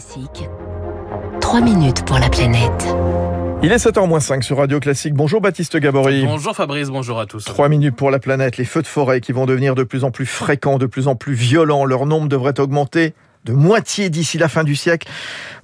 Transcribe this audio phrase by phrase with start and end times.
[0.00, 0.48] Classique.
[1.42, 2.86] 3 minutes pour la planète.
[3.62, 5.12] Il est 7h05 sur Radio Classique.
[5.12, 6.24] Bonjour Baptiste Gabory.
[6.24, 7.44] Bonjour Fabrice, bonjour à tous.
[7.44, 8.56] 3 minutes pour la planète.
[8.56, 11.16] Les feux de forêt qui vont devenir de plus en plus fréquents, de plus en
[11.16, 11.84] plus violents.
[11.84, 13.12] Leur nombre devrait augmenter
[13.44, 15.08] de moitié d'ici la fin du siècle.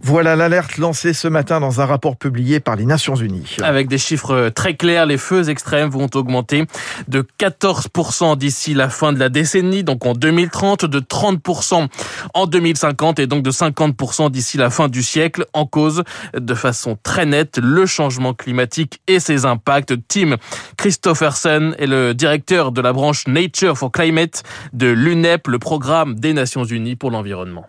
[0.00, 3.56] Voilà l'alerte lancée ce matin dans un rapport publié par les Nations Unies.
[3.62, 6.64] Avec des chiffres très clairs, les feux extrêmes vont augmenter
[7.08, 11.88] de 14% d'ici la fin de la décennie, donc en 2030, de 30%
[12.34, 16.04] en 2050 et donc de 50% d'ici la fin du siècle, en cause
[16.34, 19.94] de façon très nette le changement climatique et ses impacts.
[20.08, 20.36] Tim
[20.76, 26.32] Christopherson est le directeur de la branche Nature for Climate de l'UNEP, le programme des
[26.32, 27.65] Nations Unies pour l'environnement.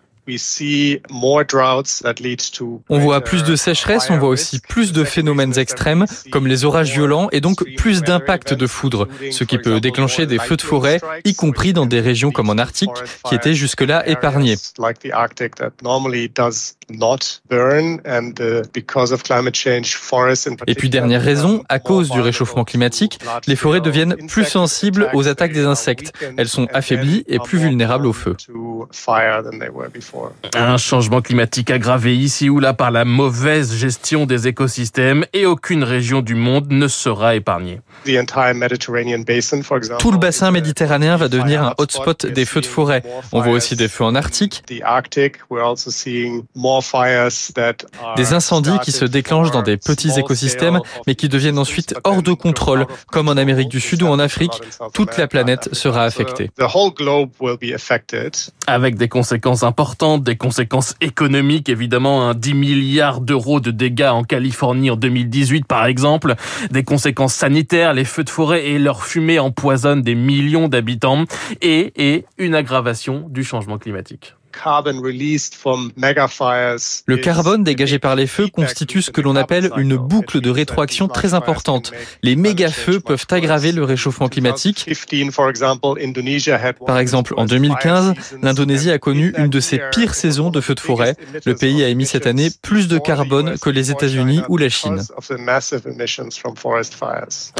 [2.88, 6.92] On voit plus de sécheresse, on voit aussi plus de phénomènes extrêmes, comme les orages
[6.92, 11.00] violents, et donc plus d'impact de foudre, ce qui peut déclencher des feux de forêt,
[11.24, 12.90] y compris dans des régions comme en Arctique,
[13.26, 14.56] qui étaient jusque-là épargnées.
[20.66, 25.28] Et puis dernière raison, à cause du réchauffement climatique, les forêts deviennent plus sensibles aux
[25.28, 26.12] attaques des insectes.
[26.36, 28.36] Elles sont affaiblies et plus vulnérables au feu.
[30.54, 35.84] Un changement climatique aggravé ici ou là par la mauvaise gestion des écosystèmes et aucune
[35.84, 37.80] région du monde ne sera épargnée.
[39.98, 43.02] Tout le bassin méditerranéen va devenir un hotspot des feux de forêt.
[43.32, 44.62] On voit aussi des feux en Arctique.
[48.16, 52.32] Des incendies qui se déclenchent dans des petits écosystèmes mais qui deviennent ensuite hors de
[52.32, 54.60] contrôle, comme en Amérique du Sud ou en Afrique.
[54.92, 56.50] Toute la planète sera affectée.
[58.66, 64.24] Avec des conséquences importantes, des conséquences économiques, évidemment, un 10 milliards d'euros de dégâts en
[64.24, 66.36] Californie en 2018 par exemple,
[66.70, 71.24] des conséquences sanitaires, les feux de forêt et leur fumée empoisonnent des millions d'habitants
[71.60, 74.37] et, et une aggravation du changement climatique.
[77.06, 81.08] Le carbone dégagé par les feux constitue ce que l'on appelle une boucle de rétroaction
[81.08, 81.92] très importante.
[82.22, 84.86] Les méga-feux peuvent aggraver le réchauffement climatique.
[86.86, 90.80] Par exemple, en 2015, l'Indonésie a connu une de ses pires saisons de feux de
[90.80, 91.14] forêt.
[91.44, 95.02] Le pays a émis cette année plus de carbone que les États-Unis ou la Chine.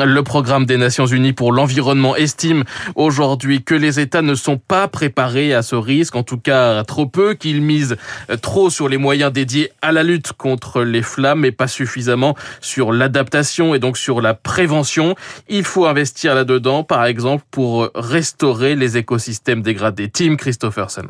[0.01, 4.89] Le programme des Nations Unies pour l'environnement estime aujourd'hui que les États ne sont pas
[4.89, 7.97] préparés à ce risque, en tout cas trop peu, qu'ils misent
[8.43, 12.93] trop sur les moyens dédiés à la lutte contre les flammes et pas suffisamment sur
[12.93, 15.15] l'adaptation et donc sur la prévention.
[15.49, 20.09] Il faut investir là-dedans, par exemple, pour restaurer les écosystèmes dégradés.
[20.09, 21.07] Tim Christopherson.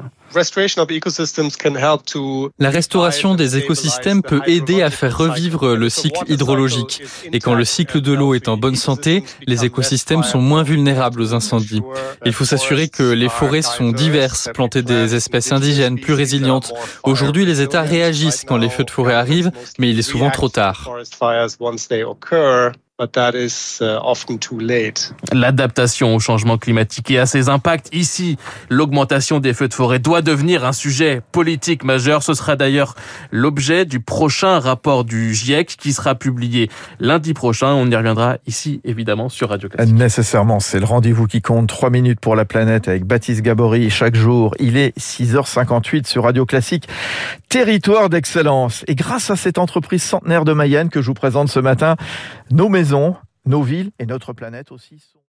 [2.58, 7.02] La restauration des écosystèmes peut aider à faire revivre le cycle hydrologique.
[7.32, 11.20] Et quand le cycle de l'eau est en bonne santé, les écosystèmes sont moins vulnérables
[11.20, 11.82] aux incendies.
[12.26, 16.72] Il faut s'assurer que les forêts sont diverses, planter des espèces indigènes plus résilientes.
[17.02, 20.48] Aujourd'hui, les États réagissent quand les feux de forêt arrivent, mais il est souvent trop
[20.48, 20.88] tard.
[23.00, 23.06] Uh,
[25.32, 28.38] L'adaptation au changement climatique et à ses impacts ici,
[28.70, 32.24] l'augmentation des feux de forêt doit devenir un sujet politique majeur.
[32.24, 32.96] Ce sera d'ailleurs
[33.30, 37.68] l'objet du prochain rapport du GIEC qui sera publié lundi prochain.
[37.68, 39.94] On y reviendra ici, évidemment, sur Radio Classique.
[39.94, 41.68] Nécessairement, c'est le rendez-vous qui compte.
[41.68, 44.56] Trois minutes pour la planète avec Baptiste Gabory chaque jour.
[44.58, 46.88] Il est 6h58 sur Radio Classique.
[47.48, 48.84] Territoire d'excellence.
[48.88, 51.94] Et grâce à cette entreprise centenaire de Mayenne que je vous présente ce matin,
[52.50, 52.68] nos
[53.44, 55.18] nos villes et notre planète aussi sont...